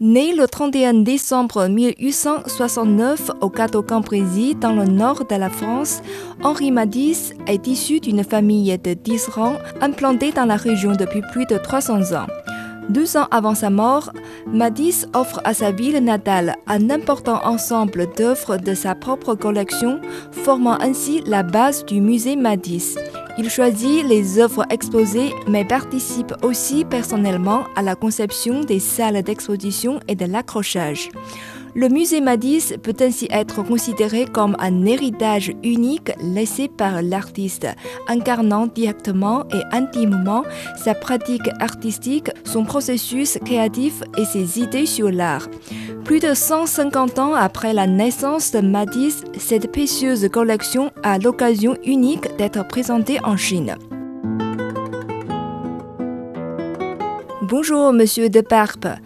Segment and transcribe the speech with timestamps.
[0.00, 6.02] Né le 31 décembre 1869 au Cateau-Cambrésis, dans le nord de la France,
[6.40, 11.58] Henri Matisse est issu d'une famille de tisserands implantée dans la région depuis plus de
[11.58, 12.28] 300 ans.
[12.88, 14.12] Deux ans avant sa mort,
[14.46, 20.00] Matisse offre à sa ville natale un important ensemble d'œuvres de sa propre collection,
[20.32, 22.96] formant ainsi la base du musée Matisse.
[23.36, 30.00] Il choisit les œuvres exposées, mais participe aussi personnellement à la conception des salles d'exposition
[30.08, 31.10] et de l'accrochage.
[31.74, 37.66] Le musée Matisse peut ainsi être considéré comme un héritage unique laissé par l'artiste,
[38.08, 40.44] incarnant directement et intimement
[40.76, 45.48] sa pratique artistique, son processus créatif et ses idées sur l'art.
[46.04, 52.34] Plus de 150 ans après la naissance de Matisse, cette précieuse collection a l'occasion unique
[52.38, 53.76] d'être présentée en Chine.
[57.42, 58.84] Bonjour, monsieur de Parpe.
[58.84, 58.96] Euh,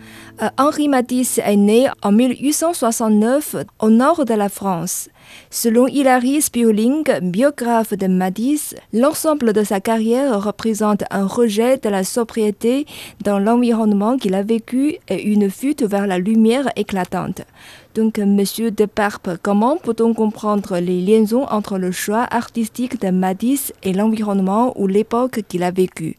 [0.58, 5.08] Henri Matisse est né en 1869 au nord de la France.
[5.50, 12.02] Selon Hilary Spioling, biographe de Matisse, l'ensemble de sa carrière représente un rejet de la
[12.02, 12.86] sobriété
[13.22, 17.42] dans l'environnement qu'il a vécu et une fuite vers la lumière éclatante.
[17.94, 23.72] Donc, Monsieur de Parpe, comment peut-on comprendre les liaisons entre le choix artistique de Matisse
[23.84, 26.16] et l'environnement ou l'époque qu'il a vécue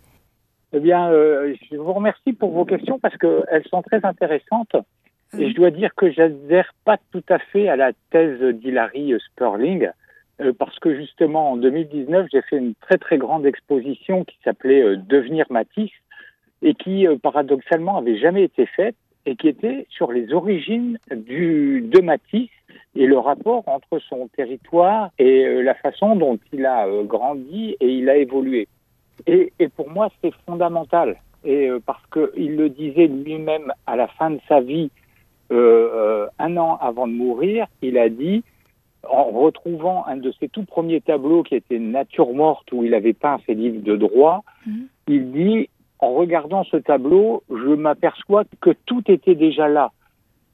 [0.76, 4.76] eh bien, euh, je vous remercie pour vos questions parce qu'elles sont très intéressantes.
[5.38, 9.90] Et je dois dire que j'adhère pas tout à fait à la thèse d'Hilary Sperling,
[10.42, 14.82] euh, parce que justement, en 2019, j'ai fait une très très grande exposition qui s'appelait
[14.82, 15.92] euh, Devenir Matisse,
[16.64, 22.02] et qui, paradoxalement, avait jamais été faite, et qui était sur les origines du, de
[22.02, 22.50] Matisse
[22.96, 28.10] et le rapport entre son territoire et la façon dont il a grandi et il
[28.10, 28.68] a évolué.
[29.28, 31.18] Et, et pour moi, c'est fondamental.
[31.44, 34.90] Et euh, parce qu'il le disait lui-même à la fin de sa vie,
[35.52, 38.44] euh, euh, un an avant de mourir, il a dit,
[39.10, 43.14] en retrouvant un de ses tout premiers tableaux qui était Nature morte, où il avait
[43.14, 44.88] peint ses livres de droit, mhm.
[45.08, 45.70] il dit,
[46.00, 49.92] en regardant ce tableau, je m'aperçois que tout était déjà là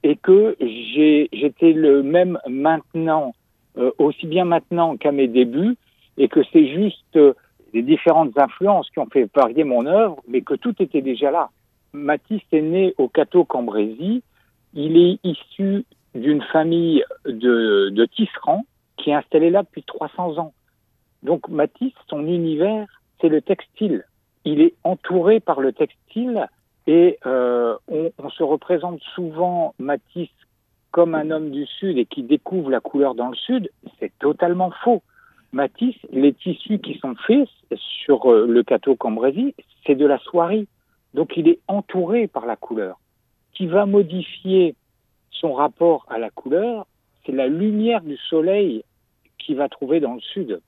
[0.04, 3.34] et que j'étais le même maintenant,
[3.78, 5.76] euh, aussi bien maintenant qu'à mes débuts,
[6.18, 7.20] et que c'est juste
[7.74, 11.50] des différentes influences qui ont fait varier mon œuvre, mais que tout était déjà là.
[11.94, 14.22] Matisse est né au Cateau Cambrésis.
[14.74, 15.86] Il est issu
[16.16, 18.66] d'une famille de, tisserands
[18.98, 20.54] qui est installée là depuis 300 ans.
[21.24, 22.88] Donc Matisse, son univers,
[23.20, 24.06] c'est le textile.
[24.46, 26.48] Il est entouré par le textile
[26.88, 30.30] et euh, on, se représente souvent Matisse
[30.92, 33.70] comme un homme du Sud et qui découvre la couleur dans le Sud.
[34.00, 35.04] C'est totalement faux.
[35.52, 37.48] Matisse, les tissus qui sont faits
[37.80, 39.54] sur euh, le cateau Cambrésis,
[39.86, 40.68] c'est de la soierie.
[41.14, 43.00] Donc il est entouré par la couleur.
[43.54, 44.76] Qui va modifier
[45.32, 46.86] son rapport à la couleur,
[47.26, 48.84] c'est la lumière du soleil
[49.38, 50.62] qu'il va trouver dans le sud.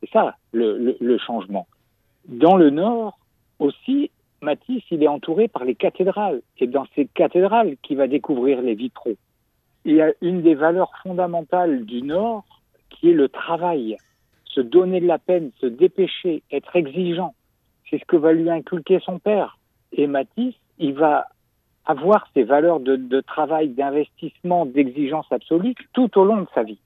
[0.00, 1.66] C'est ça le, le, changement.
[2.26, 3.18] Dans le nord
[3.58, 4.10] aussi,
[4.42, 6.42] Matisse, il est entouré par les cathédrales.
[6.58, 9.16] Et dans ces cathédrales qu'il va découvrir les vitraux.
[9.84, 12.44] Il y a une des valeurs fondamentales du nord
[12.90, 13.96] qui est le travail
[14.54, 17.34] se donner de la peine, se dépêcher, être exigeant.
[17.88, 19.58] C'est ce que va lui inculquer son père.
[19.92, 21.26] Et Matisse, il va
[21.84, 26.78] avoir ces valeurs de, de travail, d'investissement, d'exigence absolue tout au long de sa vie.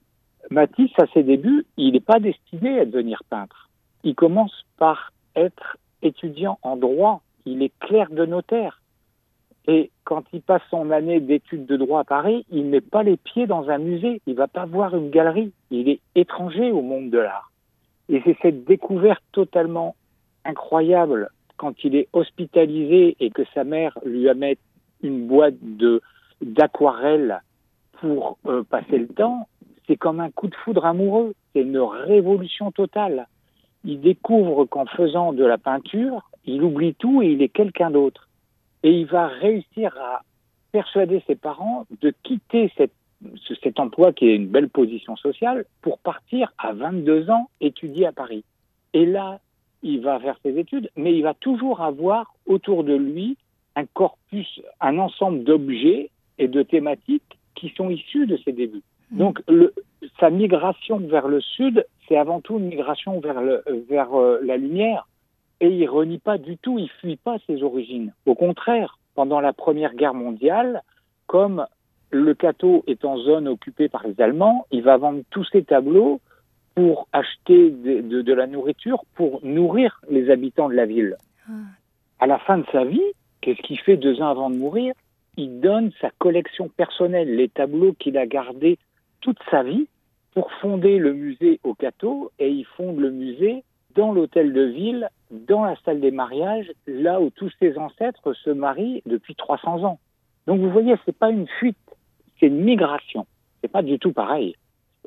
[0.49, 3.69] Matisse, à ses débuts, il n'est pas destiné à devenir peintre.
[4.03, 7.21] Il commence par être étudiant en droit.
[7.45, 8.81] Il est clerc de notaire.
[9.67, 13.17] Et quand il passe son année d'études de droit à Paris, il met pas les
[13.17, 14.21] pieds dans un musée.
[14.27, 15.51] Il va pas voir une galerie.
[15.71, 17.51] Il est étranger au monde de l'art.
[18.09, 19.95] Et c'est cette découverte totalement
[20.43, 24.55] incroyable quand il est hospitalisé et que sa mère lui amène
[25.01, 26.01] une boîte de
[26.41, 27.41] d'aquarelle
[27.93, 29.47] pour euh, passer le temps,
[29.87, 33.27] c'est comme un coup de foudre amoureux, c'est une révolution totale.
[33.83, 38.27] Il découvre qu'en faisant de la peinture, il oublie tout et il est quelqu'un d'autre.
[38.83, 40.23] Et il va réussir à
[40.71, 42.93] persuader ses parents de quitter cette
[43.61, 48.11] cet emploi qui est une belle position sociale pour partir à 22 ans étudier à
[48.11, 48.43] Paris.
[48.93, 49.39] Et là,
[49.83, 53.37] il va faire ses études, mais il va toujours avoir autour de lui
[53.75, 58.83] un corpus, un ensemble d'objets et de thématiques qui sont issus de ses débuts.
[59.11, 59.17] Mmh.
[59.17, 59.73] Donc, le,
[60.19, 64.57] sa migration vers le sud, c'est avant tout une migration vers, le, vers euh, la
[64.57, 65.07] lumière.
[65.61, 68.13] Et il renie pas du tout, il fuit pas ses origines.
[68.25, 70.81] Au contraire, pendant la Première Guerre mondiale,
[71.27, 71.65] comme
[72.15, 76.21] le Cateau est en zone occupée par les Allemands, il va vendre tous ses tableaux
[76.73, 81.17] pour acheter de, de, la nourriture pour nourrir les habitants de la ville.
[81.47, 81.53] Ah.
[82.19, 84.93] À la fin de sa vie, qu'est-ce qu'il fait deux ans avant de mourir?
[85.37, 88.77] Il donne sa collection personnelle, les tableaux qu'il a gardés
[89.21, 89.87] toute sa vie
[90.33, 93.63] pour fonder le musée au Cateau et il fonde le musée
[93.95, 98.49] dans l'hôtel de ville, dans la salle des mariages, là où tous ses ancêtres se
[98.49, 99.99] marient depuis 300 ans.
[100.47, 101.77] Donc vous voyez, c'est pas une fuite,
[102.39, 103.25] c'est une migration.
[103.61, 104.55] C'est pas du tout pareil.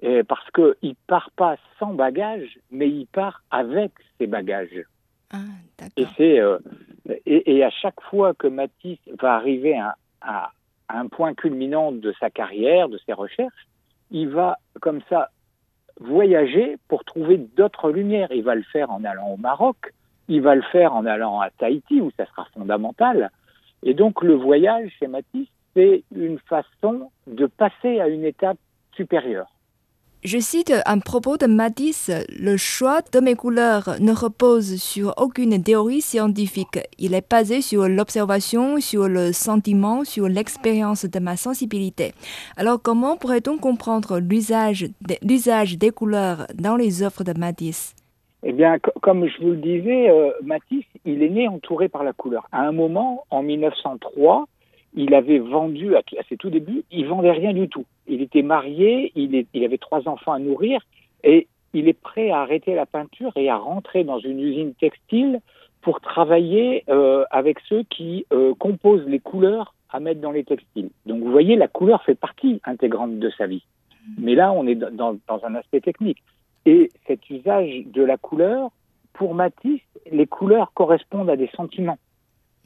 [0.01, 4.85] Et parce qu'il part pas sans bagages, mais il part avec ses bagages.
[5.33, 5.39] Ah,
[5.97, 6.59] et, c'est, euh,
[7.27, 10.53] et, et, à chaque fois que Matisse va arriver à, à,
[10.89, 13.69] à, un point culminant de sa carrière, de ses recherches,
[14.11, 15.31] il va comme ça
[16.01, 18.29] voyager pour trouver d'autres lumières.
[18.31, 19.93] Il va le faire en allant au Maroc,
[20.29, 23.31] il va le faire en allant à Tahiti, où ça sera fondamental.
[23.83, 25.49] Et donc le voyage chez Matisse,
[25.79, 28.59] c'est une façon de passer à une étape
[28.95, 29.47] supérieure.
[30.25, 35.63] Je cite un propos de Matisse, le choix de mes couleurs ne repose sur aucune
[35.63, 36.81] théorie scientifique.
[36.99, 42.15] Il est basé sur l'observation, sur le sentiment, sur l'expérience de ma sensibilité.
[42.57, 47.95] Alors comment pourrait-on comprendre l'usage des couleurs dans les œuvres de Matisse?
[48.43, 52.13] Eh bien, comme je vous le disais, euh, Matisse, il est né entouré par la
[52.13, 52.47] couleur.
[52.51, 54.47] À un moment, en 1903,
[54.99, 57.85] il avait vendu à, ses tout débuts, il vendait rien du tout.
[58.09, 60.81] Il était marié, il, il, avait trois enfants à nourrir
[61.23, 65.41] et il est prêt à arrêter la peinture et à rentrer dans une usine textile
[65.83, 70.91] pour travailler euh, avec ceux qui euh, composent les couleurs à mettre dans les textiles.
[71.06, 73.62] Donc vous voyez, la couleur fait partie intégrante de sa vie.
[74.19, 76.25] Mais là, on est dans, dans un aspect technique.
[76.67, 78.73] Et cet usage de la couleur,
[79.12, 79.81] pour Matisse,
[80.11, 81.99] les couleurs correspondent à des sentiments.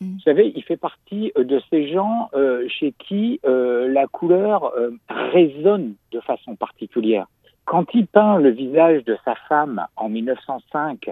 [0.03, 0.15] Mm.
[0.15, 4.73] Vous savez, il fait partie euh, de ces gens euh, chez qui euh, la couleur
[5.09, 7.27] résonne de façon particulière.
[7.65, 11.11] Quand il peint le visage de sa femme en 1905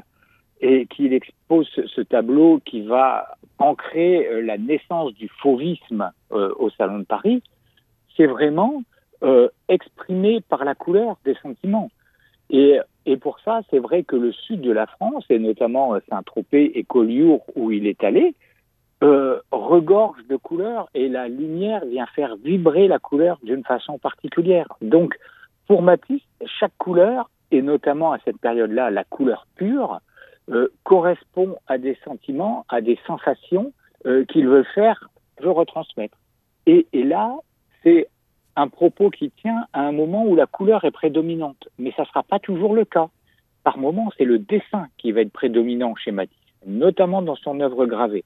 [0.60, 7.04] et qu'il expose ce, tableau qui va ancrer la naissance du fauvisme au Salon de
[7.04, 7.43] Paris,
[8.16, 8.82] c'est vraiment
[9.69, 11.90] exprimé par la couleur des sentiments.
[12.50, 16.72] Et, et pour ça, c'est vrai que le sud de la France, et notamment Saint-Tropez
[16.78, 18.34] et Collioure, où il est allé,
[19.02, 24.67] euh, regorge de couleurs et la lumière vient faire vibrer la couleur d'une façon particulière.
[24.82, 25.17] Donc,
[25.67, 30.00] pour Matisse, chaque couleur, et notamment à cette période-là, la couleur pure,
[30.50, 33.73] euh, correspond à des sentiments, à des sensations
[34.06, 35.08] euh, qu'il veut faire,
[35.41, 36.19] veut retransmettre.
[36.67, 37.37] Et, et là,
[37.82, 38.08] c'est
[38.56, 42.08] un propos qui tient à un moment où la couleur est prédominante, mais ça ne
[42.08, 43.08] sera pas toujours le cas.
[43.64, 46.37] Par moment, c'est le dessin qui va être prédominant chez Matisse,
[46.67, 48.25] notamment dans son œuvre gravée.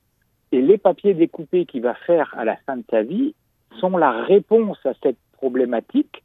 [0.54, 3.34] Et les papiers découpés qu'il va faire à la fin de sa vie
[3.80, 6.22] sont la réponse à cette problématique.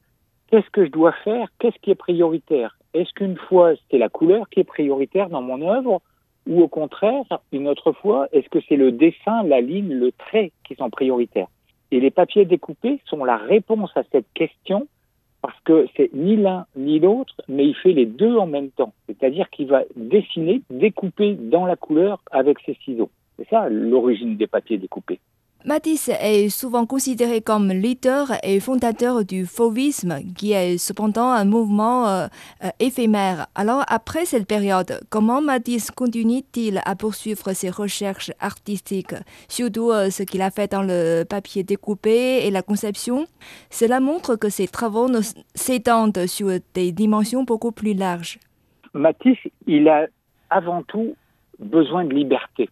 [0.51, 1.47] Qu'est-ce que je dois faire?
[1.57, 2.77] Qu'est-ce qui est prioritaire?
[2.93, 6.03] Est-ce qu'une fois c'est la couleur qui est prioritaire dans mon œuvre?
[6.45, 10.51] Ou au contraire, une autre fois, est-ce que c'est le dessin, la ligne, le trait
[10.63, 11.47] qui sont prioritaires?
[11.89, 14.87] Et les papiers découpés sont la réponse à cette question
[15.41, 18.93] parce que c'est ni l'un ni l'autre, mais il fait les deux en même temps.
[19.07, 23.09] C'est-à-dire qu'il va dessiner, découper dans la couleur avec ses ciseaux.
[23.39, 25.19] C'est ça l'origine des papiers découpés.
[25.65, 32.07] Matisse est souvent considéré comme leader et fondateur du fauvisme, qui est cependant un mouvement
[32.07, 32.27] euh,
[32.79, 33.47] éphémère.
[33.55, 39.15] Alors, après cette période, comment Matisse continue-t-il à poursuivre ses recherches artistiques,
[39.49, 43.25] surtout euh, ce qu'il a fait dans le papier découpé et la conception?
[43.69, 45.07] Cela montre que ses travaux
[45.55, 48.39] s'étendent sur des dimensions beaucoup plus larges.
[48.93, 50.07] Matisse, il a
[50.49, 51.15] avant tout
[51.59, 52.69] besoin de liberté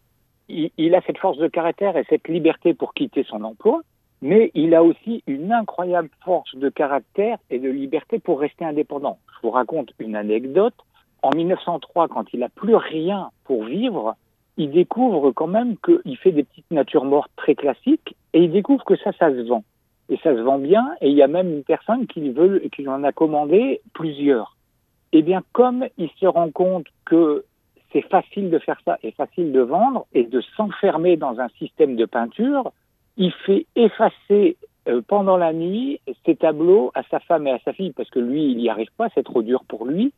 [0.50, 3.82] il, a cette force de caractère et cette liberté pour quitter son emploi,
[4.22, 9.20] mais il a aussi une incroyable force de caractère et de liberté pour rester indépendant.
[9.36, 10.74] Je vous raconte une anecdote.
[11.22, 14.16] En 1903, quand il n'a plus rien pour vivre,
[14.58, 18.84] il découvre quand même qu'il fait des petites natures mortes très classiques et il découvre
[18.86, 19.64] que ça, ça se vend.
[20.10, 22.88] Et ça se vend bien et il y a même une personne qui, veut, qui
[22.88, 24.56] en a commandé plusieurs.
[25.12, 27.46] Eh bien, comme il se rend compte que
[27.92, 31.96] c'est facile de faire ça et facile de vendre et de s'enfermer dans un système
[31.96, 32.72] de peinture.
[33.18, 37.74] Il fait effacer euh, pendant la nuit ses tableaux à sa femme et à sa
[37.74, 40.14] fille parce que lui, il n'y arrive pas, c'est trop dur pour lui.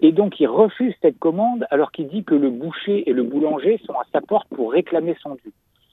[0.00, 3.80] Et donc, il refuse cette commande alors qu'il dit que le boucher et le boulanger
[3.86, 5.52] sont à sa porte pour réclamer son dû.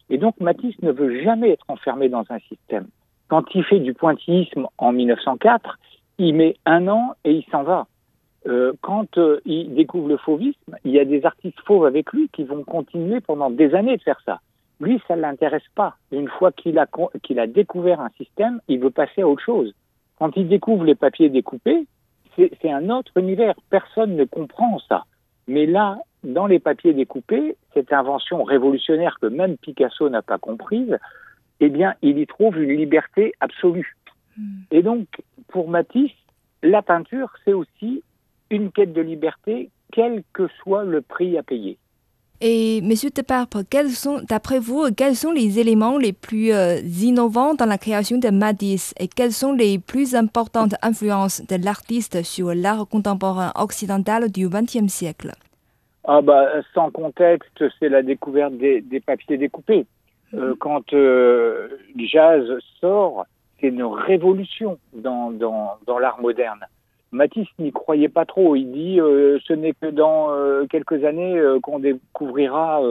[0.09, 2.87] Et donc, Matisse ne veut jamais être enfermé dans un système.
[3.27, 5.77] Quand il fait du pointillisme en 1904,
[6.17, 7.87] il met un an et il s'en va
[8.47, 12.29] euh, quand euh, il découvre le fauvisme, il y a des artistes fauves avec lui
[12.29, 14.39] qui vont continuer pendant des années de faire ça.
[14.79, 15.95] Lui, ça ne l'intéresse pas.
[16.11, 16.87] Une fois qu'il a,
[17.21, 19.73] qu'il a découvert un système, il veut passer à autre chose.
[20.17, 21.85] Quand il découvre les papiers découpés,
[22.35, 23.53] c'est un autre univers.
[23.69, 25.05] Personne ne comprend ça.
[25.47, 30.97] Mais là, dans les papiers découpés, cette invention révolutionnaire que même Picasso n'a pas comprise,
[31.59, 33.95] eh bien, il y trouve une liberté absolue.
[34.37, 34.61] Hmm.
[34.71, 35.07] Et donc,
[35.49, 36.11] pour Matisse,
[36.63, 38.03] la peinture, c'est aussi
[38.51, 41.77] une quête de liberté, quel que soit le prix à payer.
[42.43, 47.53] Et Monsieur Deparpe, quels sont, d'après vous, quels sont les éléments les plus euh, innovants
[47.53, 52.55] dans la création de Matisse et quelles sont les plus importantes influences de l'artiste sur
[52.55, 55.33] l'art contemporain occidental du XXe siècle?
[56.03, 59.85] Ah bah, Sans contexte, c'est la découverte des, papiers découpés.
[60.33, 62.43] Euh, quand euh, jazz
[62.79, 63.27] sort,
[63.59, 66.65] c'est une révolution dans, dans, dans l'art moderne.
[67.11, 68.55] Matisse n'y croyait pas trop.
[68.55, 72.81] Il dit euh, ce n'est que dans euh, quelques années euh, qu'on découvrira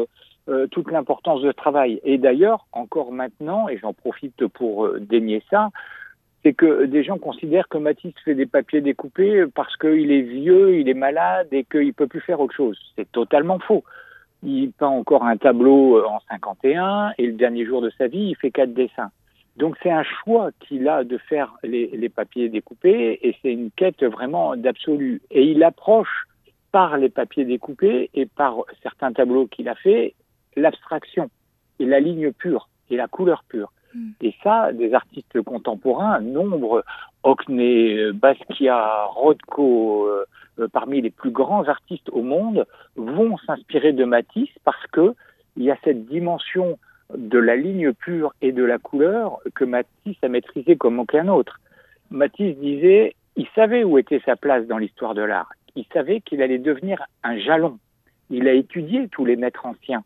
[0.72, 2.00] toute l'importance de travail.
[2.02, 5.68] Et d'ailleurs, encore maintenant, et j'en profite pour dénier ça,
[6.42, 10.74] c'est que des gens considèrent que Matisse fait des papiers découpés parce qu'il est vieux,
[10.74, 12.76] il est malade et qu'il peut plus faire autre chose.
[12.96, 13.84] C'est totalement faux.
[14.42, 18.36] Il peint encore un tableau en 51 et le dernier jour de sa vie, il
[18.36, 19.12] fait quatre dessins.
[19.56, 24.02] Donc c'est un choix qu'il a de faire les, papiers découpés et c'est une quête
[24.02, 25.20] vraiment d'absolu.
[25.30, 26.26] Et il approche
[26.72, 30.14] par les papiers découpés et par certains tableaux qu'il a fait
[30.56, 31.30] l'abstraction
[31.78, 33.72] et la ligne pure et la couleur pure.
[33.94, 34.10] Hmm.
[34.20, 36.84] Et ça, des artistes contemporains, nombre,
[37.24, 42.66] Hockney, Basquiat, Rothko, euh, parmi les plus grands artistes au monde,
[42.96, 45.14] vont s'inspirer de Matisse parce que
[45.56, 46.78] il y a cette dimension
[47.16, 51.60] de la ligne pure et de la couleur que Matisse a maîtrisé comme aucun autre.
[52.10, 55.50] Matisse disait, il savait où était sa place dans l'histoire de l'art.
[55.76, 57.78] Il savait qu'il allait devenir un jalon.
[58.28, 60.02] Il a étudié tous les maîtres anciens.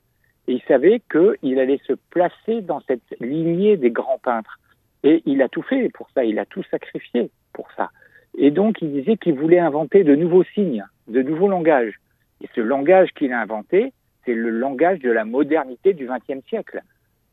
[0.47, 4.59] Et il savait qu'il allait se placer dans cette lignée des grands peintres.
[5.03, 7.91] Et il a tout fait pour ça, il a tout sacrifié pour ça.
[8.37, 11.95] Et donc il disait qu'il voulait inventer de nouveaux signes, de nouveaux langages.
[12.43, 13.93] Et ce langage qu'il a inventé,
[14.25, 16.83] c'est le langage de la modernité du XXe siècle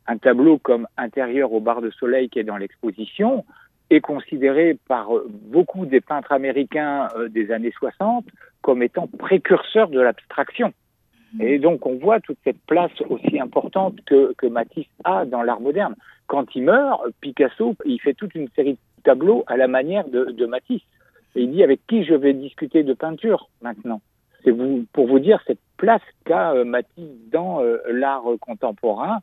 [0.07, 3.45] un tableau comme Intérieur au bar de soleil qui est dans l'exposition
[3.89, 8.25] est considéré par beaucoup des peintres américains euh, des années 60
[8.61, 10.73] comme étant précurseur de l'abstraction.
[11.33, 11.41] Mmh.
[11.41, 15.59] Et donc on voit toute cette place aussi importante que, que Matisse a dans l'art
[15.59, 15.95] moderne.
[16.27, 20.25] Quand il meurt, Picasso, il fait toute une série de tableaux à la manière de,
[20.25, 20.83] de Matisse.
[21.35, 24.01] Et il dit avec qui je vais discuter de peinture maintenant?
[24.43, 29.19] C'est vous, pour vous dire cette place qu'a euh, Matisse dans euh, l'art contemporain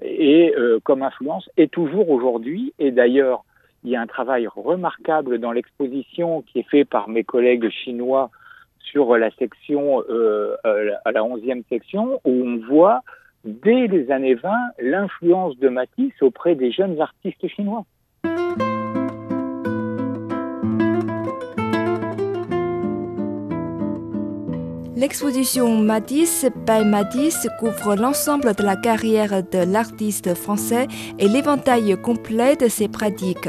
[0.00, 2.72] et euh, comme influence est toujours aujourd'hui.
[2.78, 3.44] Et d'ailleurs,
[3.84, 8.30] il y a un travail remarquable dans l'exposition qui est fait par mes collègues chinois
[8.80, 10.56] sur la section, euh,
[11.04, 13.00] à la onzième section, où on voit
[13.44, 17.84] dès les années 20 l'influence de Matisse auprès des jeunes artistes chinois.
[25.02, 30.86] L'exposition Matisse by Matisse couvre l'ensemble de la carrière de l'artiste français
[31.18, 33.48] et l'éventail complet de ses pratiques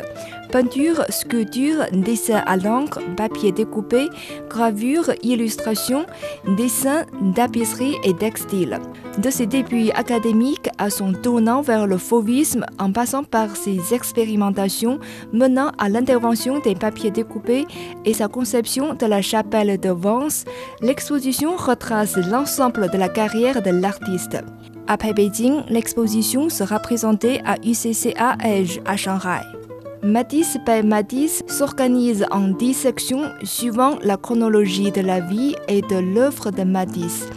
[0.53, 4.07] peinture, sculpture, dessin à l'encre, papier découpé,
[4.51, 6.05] gravure, illustration,
[6.45, 8.79] dessin, tapisserie et textile.
[9.17, 14.99] De ses débuts académiques à son tournant vers le fauvisme en passant par ses expérimentations
[15.31, 17.65] menant à l'intervention des papiers découpés
[18.05, 20.45] et sa conception de la chapelle de Vence,
[20.81, 24.37] l'exposition retrace l'ensemble de la carrière de l'artiste.
[24.85, 29.41] Après Beijing, l'exposition sera présentée à UCCA Edge à Shanghai.
[30.03, 35.95] Matisse by Matisse s'organise en dix sections suivant la chronologie de la vie et de
[35.95, 37.29] l'œuvre de Matisse.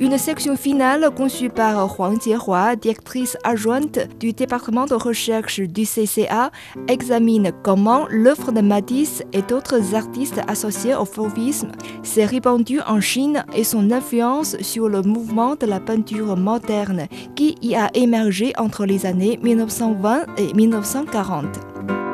[0.00, 6.50] Une section finale conçue par Huang Jiehua, directrice adjointe du département de recherche du CCA,
[6.88, 13.44] examine comment l'œuvre de Matisse et d'autres artistes associés au fauvisme s'est répandue en Chine
[13.54, 18.86] et son influence sur le mouvement de la peinture moderne qui y a émergé entre
[18.86, 22.05] les années 1920 et 1940.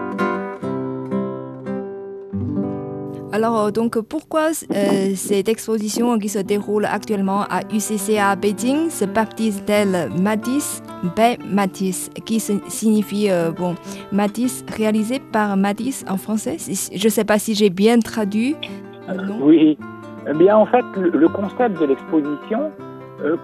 [3.32, 9.06] Alors, euh, donc, pourquoi euh, cette exposition qui se déroule actuellement à UCCA Beijing se
[9.06, 10.82] baptise-t-elle Matisse
[11.16, 11.42] B.
[11.50, 13.74] Matisse, qui signifie, euh, bon,
[14.12, 16.58] Matisse réalisé par Matisse en français?
[16.58, 18.54] Je ne sais pas si j'ai bien traduit.
[19.40, 19.78] Oui.
[20.28, 22.70] Eh bien, en fait, le, concept de l'exposition,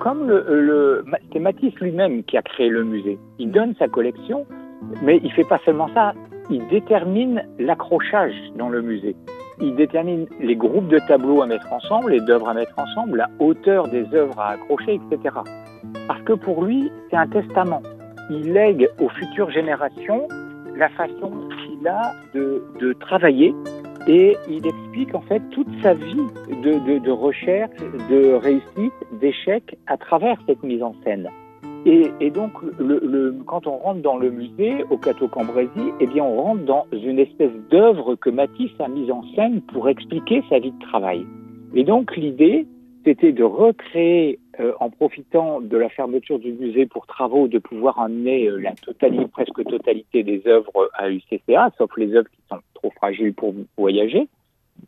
[0.00, 1.02] comme le,
[1.33, 3.18] c'est Matisse lui-même qui a créé le musée.
[3.38, 4.47] Il donne sa collection,
[5.02, 6.12] mais il fait pas seulement ça.
[6.50, 9.16] Il détermine l'accrochage dans le musée
[9.61, 13.29] il détermine les groupes de tableaux à mettre ensemble, les d'œuvres à mettre ensemble, la
[13.38, 15.37] hauteur des œuvres à accrocher, etc.
[16.07, 17.83] Parce que pour lui, c'est un testament.
[18.31, 20.29] Il lègue aux futures générations
[20.77, 23.55] la façon qu'il a de, travailler
[24.07, 26.27] et il explique en fait toute sa vie
[26.62, 27.71] de, de recherche,
[28.09, 31.29] de réussite, d'échec à travers cette mise en scène.
[31.87, 36.42] Et, donc, le, quand on rentre dans le musée au Cateau Cambrésis, eh bien, on
[36.42, 40.73] rentre dans une espèce d'œuvre que Matisse a mise en scène pour expliquer sa vie
[40.73, 41.25] de travail.
[41.75, 42.66] Et donc, l'idée,
[43.04, 47.99] c'était de recréer, euh, en profitant de la fermeture du musée pour travaux, de pouvoir
[48.00, 52.58] amener euh, la totalité, presque totalité des œuvres à UCCA, sauf les œuvres qui sont
[52.75, 54.28] trop fragiles pour voyager,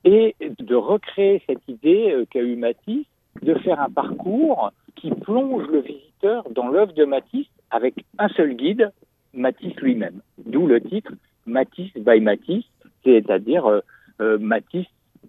[0.05, 3.07] et de recréer cette idée euh, qu'a eu Matisse
[3.43, 8.55] de faire un parcours qui plonge le visiteur dans l'œuvre de Matisse avec un seul
[8.55, 8.91] guide,
[9.35, 10.21] Matisse lui-même.
[10.45, 11.13] D'où le titre
[11.47, 12.65] Matisse by Matisse,
[13.05, 13.81] c'est-à-dire euh,
[14.21, 14.87] euh, Matisse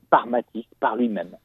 [0.10, 1.36] par Matisse, par lui-même.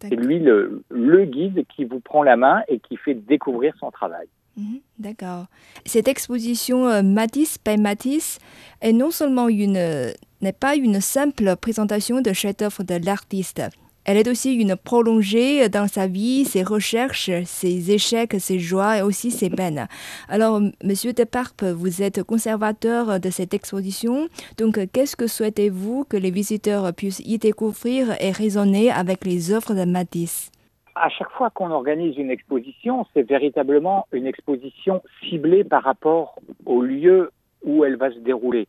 [0.00, 3.90] C'est lui le, le, guide qui vous prend la main et qui fait découvrir son
[3.90, 4.26] travail.
[4.56, 5.46] Mhm, d'accord.
[5.86, 8.38] Cette exposition euh, Matisse by Matisse
[8.82, 13.62] est non seulement une n'est pas une simple présentation de chef-d'œuvre de l'artiste,
[14.06, 19.02] elle est aussi une prolongée dans sa vie, ses recherches, ses échecs, ses joies et
[19.02, 19.88] aussi ses peines.
[20.28, 24.28] Alors, Monsieur Deparpe, vous êtes conservateur de cette exposition.
[24.58, 29.74] Donc, qu'est-ce que souhaitez-vous que les visiteurs puissent y découvrir et raisonner avec les œuvres
[29.74, 30.52] de Matisse?
[30.94, 36.80] À chaque fois qu'on organise une exposition, c'est véritablement une exposition ciblée par rapport au
[36.80, 37.32] lieu
[37.64, 38.68] où elle va se dérouler.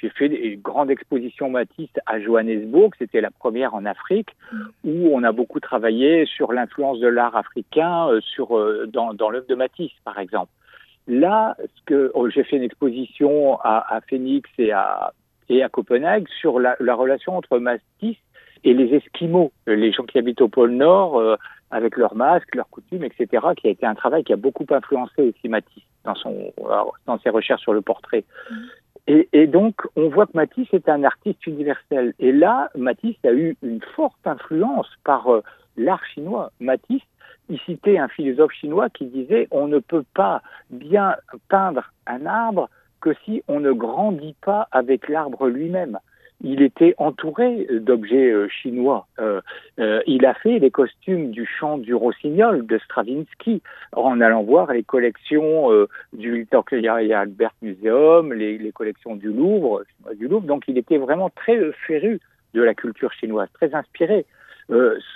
[0.00, 4.28] J'ai fait une grande exposition Matisse à Johannesburg, c'était la première en Afrique,
[4.84, 9.30] où on a beaucoup travaillé sur l'influence de l'art africain euh, sur, euh, dans, dans
[9.30, 10.52] l'œuvre de Matisse, par exemple.
[11.08, 15.12] Là, ce que oh, j'ai fait une exposition à, à, Phoenix et à,
[15.48, 18.18] et à Copenhague sur la, la, relation entre Matisse
[18.62, 21.36] et les Esquimaux, les gens qui habitent au pôle Nord, euh,
[21.70, 25.22] avec leurs masques, leurs coutumes, etc., qui a été un travail qui a beaucoup influencé
[25.22, 26.52] aussi Matisse dans, son,
[27.06, 28.24] dans ses recherches sur le portrait.
[29.10, 32.12] Et, donc, on voit que Matisse est un artiste universel.
[32.18, 35.42] Et là, Matisse a eu une forte influence par euh,
[35.78, 36.52] l'art chinois.
[36.60, 37.02] Matisse,
[37.48, 41.16] il citait un philosophe chinois qui disait on ne peut pas bien
[41.48, 42.68] peindre un arbre
[43.00, 45.98] que si on ne grandit pas avec l'arbre lui-même
[46.40, 49.06] il était entouré d'objets euh, chinois.
[49.18, 49.40] Euh,
[49.80, 53.60] euh, il a fait les costumes du chant du rossignol de Stravinsky
[53.92, 55.68] en allant voir les collections
[56.12, 59.82] du Victoria Albert Museum, les, les, collections du Louvre,
[60.16, 60.46] du Louvre.
[60.46, 62.20] Donc il était vraiment très féru
[62.54, 64.24] de la culture chinoise, très inspiré.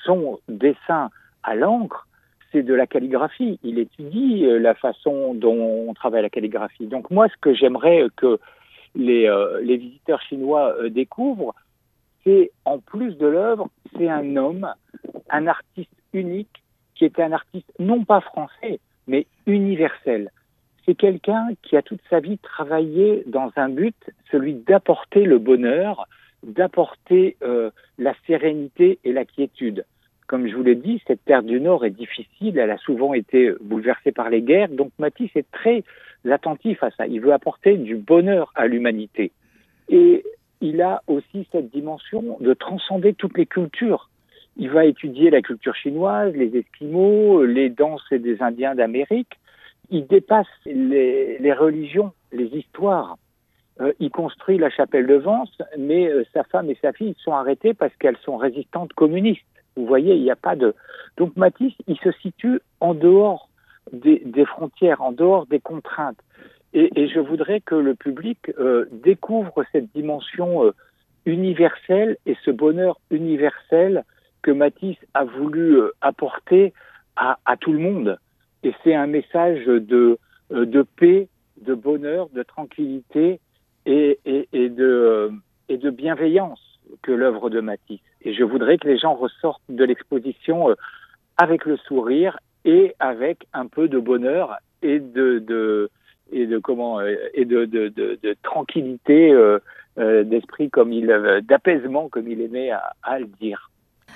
[0.05, 1.11] son dessin
[1.42, 2.07] à l'encre,
[2.51, 3.59] c'est de la calligraphie.
[3.62, 6.87] Il étudie la façon dont on travaille la calligraphie.
[6.87, 8.38] Donc moi, ce que j'aimerais que
[8.94, 11.55] les, euh, les visiteurs chinois euh, découvrent,
[12.24, 14.72] c'est en plus de l'œuvre, c'est un homme,
[15.31, 16.62] un artiste unique,
[16.94, 20.31] qui était un artiste non pas français, mais universel.
[20.85, 23.96] C'est quelqu'un qui a toute sa vie travaillé dans un but,
[24.31, 26.07] celui d'apporter le bonheur,
[26.42, 29.85] d'apporter euh, la sérénité et la quiétude.
[30.26, 33.52] Comme je vous l'ai dit, cette terre du Nord est difficile, elle a souvent été
[33.61, 35.85] bouleversée par les guerres, donc Matisse est très
[36.30, 37.06] attentif à ça.
[37.06, 39.32] Il veut apporter du bonheur à l'humanité.
[39.88, 40.24] Et
[40.61, 44.08] il a aussi cette dimension de transcender toutes les cultures.
[44.56, 49.38] Il va étudier la culture chinoise, les Esquimaux, les danses des Indiens d'Amérique.
[49.90, 53.16] Il dépasse les, religions, les histoires.
[53.80, 57.32] Euh, il construit la chapelle de Vence, mais euh, sa femme et sa fille sont
[57.32, 59.42] arrêtées parce qu'elles sont résistantes communistes.
[59.76, 60.74] Vous voyez, il n'y a pas de.
[61.16, 63.48] Donc Matisse, il se situe en dehors
[63.92, 66.18] des, frontières, en dehors des contraintes.
[66.74, 70.72] Et, je voudrais que le public euh, découvre cette dimension euh,
[71.26, 74.05] universelle et ce bonheur universel
[74.40, 76.72] que Matisse a voulu euh, apporter
[77.16, 78.18] à, tout le monde.
[78.62, 80.18] Et c'est un message de,
[80.50, 81.28] de paix,
[81.61, 83.38] de bonheur, de tranquillité
[83.85, 85.31] et, et de,
[85.68, 88.00] et de bienveillance que l'œuvre de Matisse.
[88.22, 90.74] Et je voudrais que les gens ressortent de l'exposition
[91.37, 95.90] avec le sourire et avec un peu de bonheur et de, de
[96.33, 99.59] et de comment euh, et de, de, tranquillité euh,
[99.98, 101.07] euh, d'esprit comme il
[101.46, 103.70] d'apaisement comme il aimait à, à, le dire.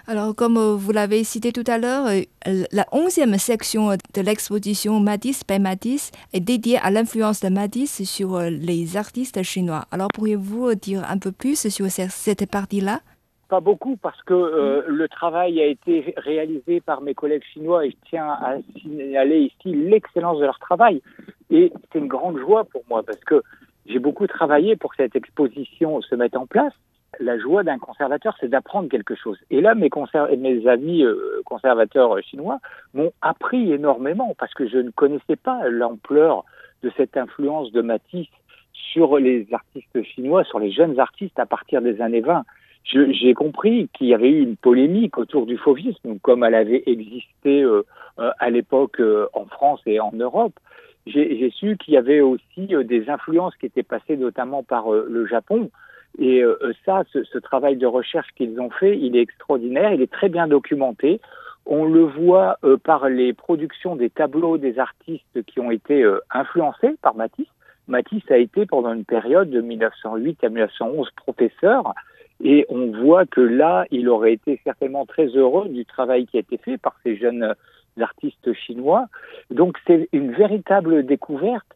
[0.06, 2.06] Alors, comme vous l'avez cité tout à l'heure,
[2.44, 8.40] la onzième section de l'exposition Matisse by Matisse est dédiée à l'influence de Matisse sur
[8.42, 9.86] les artistes chinois.
[9.90, 13.00] Alors, pourriez-vous dire un peu plus sur cette partie-là?
[13.48, 17.90] Pas beaucoup parce que euh, le travail a été réalisé par mes collègues chinois et
[17.90, 21.02] je tiens à signaler ici l'excellence de leur travail.
[21.50, 23.42] Et c'est une grande joie pour moi parce que
[23.86, 26.72] j'ai beaucoup travaillé pour que cette exposition se mette en place.
[27.20, 29.38] La joie d'un conservateur, c'est d'apprendre quelque chose.
[29.50, 29.88] Et là, mes,
[30.36, 32.58] mes amis euh, conservateurs chinois
[32.94, 36.44] m'ont appris énormément parce que je ne connaissais pas l'ampleur
[36.82, 38.28] de cette influence de Matisse
[38.72, 42.44] sur les artistes chinois, sur les jeunes artistes à partir des années 20
[42.92, 47.62] j'ai compris qu'il y avait eu une polémique autour du fauvisme, comme elle avait existé
[47.62, 47.82] euh,
[48.18, 50.54] euh, à l'époque euh, en France et en Europe.
[51.06, 55.70] j'ai su qu'il y avait aussi des influences qui étaient passées notamment par le Japon.
[56.18, 56.42] Et
[56.84, 60.28] ça, ce, ce, travail de recherche qu'ils ont fait, il est extraordinaire, il est très
[60.28, 61.20] bien documenté.
[61.64, 67.14] On le voit par les productions des tableaux des artistes qui ont été influencés par
[67.14, 67.54] Matisse.
[67.86, 71.94] Matisse a été pendant une période de 1908 à 1911 professeur
[72.48, 76.40] et on voit que là, il aurait été certainement très heureux du travail qui a
[76.40, 77.54] été fait par ces jeunes
[78.00, 79.06] artistes chinois.
[79.50, 81.66] Donc c'est une véritable découverte.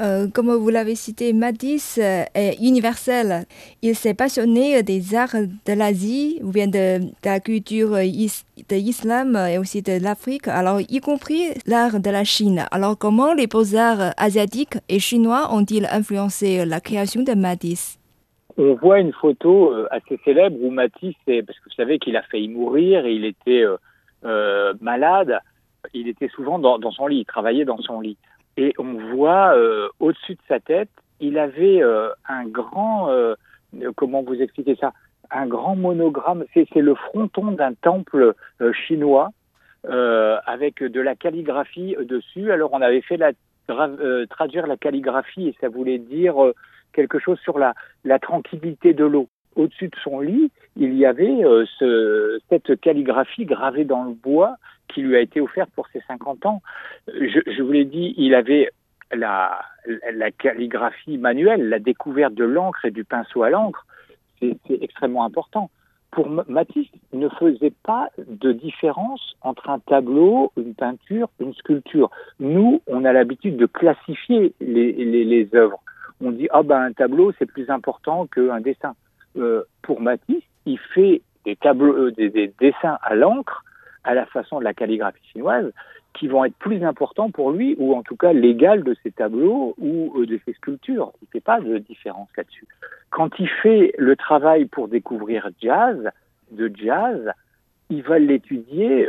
[0.00, 3.44] Euh, comme vous l'avez cité, Matisse est universel.
[3.82, 9.58] Il s'est passionné des arts de l'Asie ou bien de, la culture de l'islam et
[9.58, 12.64] aussi de l'Afrique, alors y compris l'art de la Chine.
[12.72, 18.00] Alors comment les beaux-arts asiatiques et chinois ont-ils influencé la création de Matisse?
[18.58, 22.22] On voit une photo euh, assez célèbre où Matisse, parce que vous savez qu'il a
[22.22, 23.76] failli mourir, et il était euh,
[24.24, 25.38] euh, malade,
[25.94, 28.16] il était souvent dans, son lit, il travaillait dans son lit.
[28.56, 29.54] Et on voit
[30.00, 30.88] au-dessus de sa tête,
[31.20, 31.82] il avait
[32.26, 33.08] un grand,
[33.94, 34.94] comment vous expliquer ça,
[35.30, 38.34] un grand monogramme, c'est le fronton d'un temple
[38.72, 39.30] chinois
[39.84, 42.50] avec de la calligraphie dessus.
[42.50, 43.32] Alors on avait fait la,
[44.26, 46.36] traduire la calligraphie et ça voulait dire
[46.96, 47.74] quelque chose sur la,
[48.18, 49.28] tranquillité de l'eau.
[49.54, 54.56] Au-dessus de son lit, il y avait euh, ce, cette calligraphie gravée dans le bois
[54.88, 56.62] qui lui a été offerte pour ses 50 ans.
[57.08, 58.70] Je, vous l'ai dit, il avait
[59.12, 59.60] la,
[60.38, 63.86] calligraphie manuelle, la découverte de l'encre et du pinceau à l'encre.
[64.40, 65.70] C'est extrêmement important.
[66.10, 72.10] Pour Matisse, ne faisait pas de différence entre un tableau, une peinture, une sculpture.
[72.40, 75.82] Nous, on a l'habitude de classifier les œuvres
[76.20, 78.94] on dit ah ben un tableau c'est plus important qu'un dessin.
[79.36, 83.64] Euh, pour Matisse, il fait des tableaux, euh, des, dessins à l'encre
[84.04, 85.72] à la façon de la calligraphie chinoise
[86.14, 89.74] qui vont être plus importants pour lui ou en tout cas l'égal de ses tableaux
[89.78, 91.12] ou euh, de ses sculptures.
[91.20, 92.66] Il fait pas de différence là-dessus.
[93.10, 96.10] Quand il fait le travail pour découvrir jazz,
[96.50, 97.30] de jazz,
[97.90, 99.08] il va l'étudier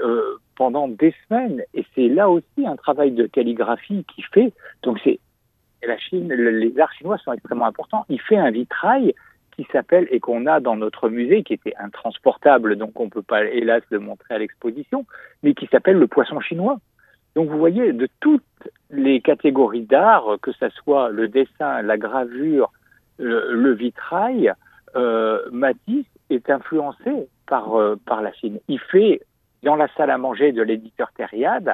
[0.56, 4.54] pendant des semaines et c'est là aussi un travail de calligraphie qu'il fait.
[4.84, 5.20] Donc c'est
[5.85, 8.05] la Chine, les arts chinois sont extrêmement importants.
[8.09, 9.13] Il fait un vitrail
[9.57, 13.23] qui s'appelle et qu'on a dans notre musée, qui était intransportable, donc on ne peut
[13.23, 15.05] pas hélas le montrer à l'exposition,
[15.41, 16.79] mais qui s'appelle le poisson chinois.
[17.35, 18.43] Donc vous voyez, de toutes
[18.91, 22.71] les catégories d'art, que ce soit le dessin, la gravure,
[23.17, 24.53] le, vitrail,
[24.95, 28.59] euh, Matisse est influencé par, euh, par la Chine.
[28.67, 29.21] Il fait,
[29.63, 31.73] dans la salle à manger de l'éditeur Thériade,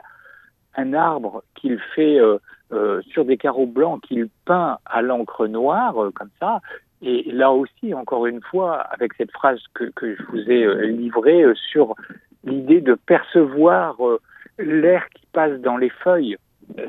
[0.76, 2.38] un arbre qu'il fait euh,
[2.72, 6.62] euh, sur des carreaux blancs qu'il peint à l'encre noire, euh, comme ça.
[7.02, 11.44] Et là aussi, encore une fois, avec cette phrase que, que je vous ai livrée
[11.72, 11.96] sur
[12.46, 13.98] l'idée de percevoir
[14.58, 16.38] l'air qui passe dans les feuilles.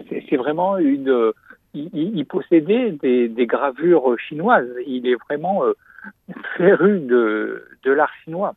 [0.08, 1.32] C'est vraiment une.
[1.74, 4.70] Il, il possédait des, des, gravures chinoises.
[4.86, 5.64] Il est vraiment
[6.56, 8.54] féru de, de l'art chinois.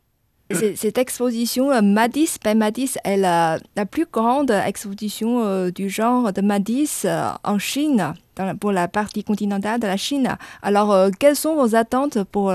[0.50, 3.58] Cette exposition euh, Matisse by Matisse est la,
[3.90, 8.14] plus grande exposition euh, du genre de Matisse euh, en Chine,
[8.58, 10.28] pour la partie continentale de la Chine.
[10.62, 12.52] Alors, quelles sont vos attentes pour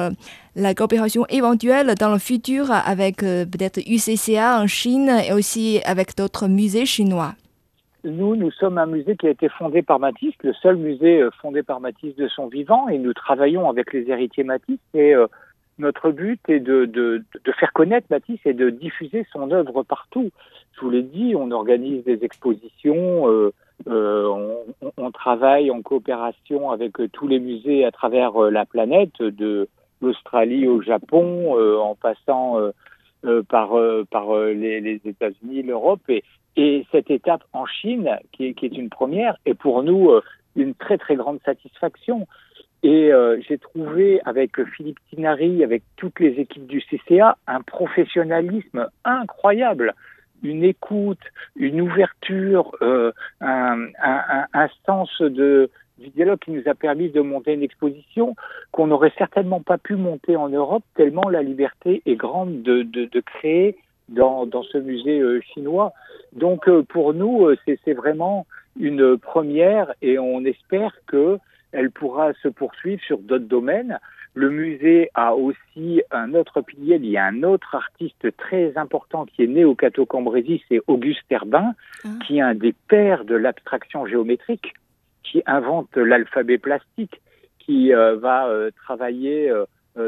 [0.56, 6.48] la coopération éventuelle dans le futur avec peut-être UCCA en Chine et aussi avec d'autres
[6.48, 7.34] musées chinois?
[8.06, 11.64] Nous, nous sommes un musée qui a été fondé par Matisse, le seul musée fondé
[11.64, 14.80] par Matisse de son vivant, et nous travaillons avec les héritiers Matisse.
[14.94, 15.14] Et
[15.80, 17.24] notre but est de,
[17.60, 20.30] faire connaître Matisse et de diffuser son œuvre partout.
[20.74, 23.54] Je vous l'ai dit, on organise des expositions, euh,
[23.88, 24.56] euh,
[24.98, 29.68] on, travaille en coopération avec tous les musées à travers euh, la planète, de
[30.02, 32.58] l'Australie au Japon, euh, en passant
[33.26, 36.02] euh, par, les États-Unis, l'Europe.
[36.10, 36.24] Et,
[36.56, 40.12] et, cette étape en Chine, qui est, qui est une première, est pour nous
[40.56, 42.28] une très très grande satisfaction.
[42.84, 48.88] Et euh, j'ai trouvé avec Philippe Tinari, avec toutes les équipes du CCA, un professionnalisme
[49.06, 49.94] incroyable,
[50.44, 51.22] une écoute,
[51.56, 57.22] une ouverture, euh, un, un, un, sens de, du dialogue qui nous a permis de
[57.22, 58.36] monter une exposition
[58.72, 63.06] qu'on n'aurait certainement pas pu monter en Europe tellement la liberté est grande de, de,
[63.06, 63.78] de créer
[64.10, 65.94] dans, dans, ce musée euh, chinois.
[66.34, 68.46] Donc euh, pour nous, euh, c'est vraiment
[68.78, 71.38] une première et on espère que
[71.74, 74.00] elle pourra se poursuivre sur d'autres domaines.
[74.36, 79.26] Le musée a aussi un autre pilier, il y a un autre artiste très important
[79.26, 82.08] qui est né au Cateau Cambrésis, c'est Auguste Herbin, ah.
[82.26, 84.74] qui est un des pères de l'abstraction géométrique,
[85.24, 87.22] qui invente l'alphabet plastique,
[87.60, 89.52] qui euh, va euh, travailler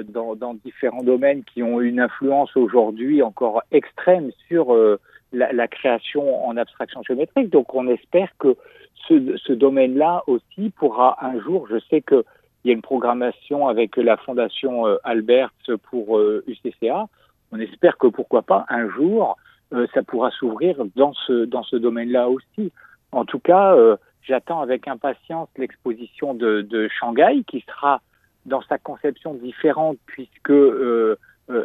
[0.10, 4.76] dans, dans, différents domaines qui ont une influence aujourd'hui encore extrême sur
[5.36, 7.50] la, création en abstraction géométrique.
[7.50, 8.56] Donc on espère que
[9.08, 12.24] ce, domaine-là aussi pourra un jour, je sais qu'il
[12.64, 15.52] y a une programmation avec la Fondation Albert
[15.90, 17.08] pour UCCA,
[17.52, 19.38] on espère que pourquoi pas un jour
[19.74, 22.72] euh, ça pourra s'ouvrir dans ce, dans ce domaine-là aussi.
[23.12, 28.02] En tout cas, euh, j'attends avec impatience l'exposition de, de, Shanghai qui sera
[28.46, 31.18] dans sa conception différente puisque euh,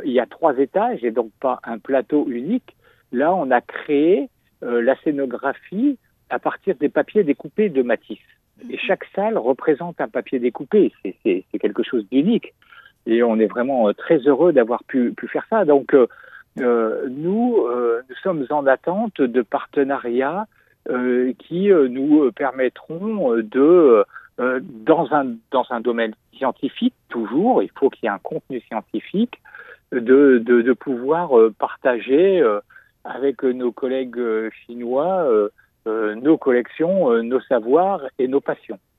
[0.05, 2.75] il y a trois étages et donc pas un plateau unique.
[3.13, 4.29] Là, on a créé
[4.63, 8.19] la scénographie à partir des papiers découpés de Matisse.
[8.69, 10.93] Et chaque salle représente un papier découpé.
[11.03, 12.55] C'est quelque chose d'unique.
[13.07, 15.65] Et on est vraiment très heureux d'avoir pu, pu, faire ça.
[15.65, 15.95] Donc,
[16.59, 20.47] euh, nous, euh, nous sommes en attente de partenariats
[20.89, 24.05] euh, qui nous permettront de,
[24.39, 29.41] dans, un, dans un domaine scientifique, toujours, il faut qu'il y ait un contenu scientifique,
[29.93, 32.43] de, de, de pouvoir partager
[33.05, 34.21] avec nos collègues
[34.67, 35.49] chinois
[35.87, 38.81] nos collections, nos savoirs et nos passions.